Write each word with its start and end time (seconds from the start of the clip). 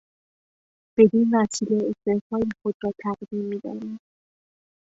بدینوسیله 0.95 1.75
استعفای 1.89 2.45
خود 2.63 2.75
را 2.83 2.91
تقدیم 3.03 3.43
میدارم. 3.45 3.99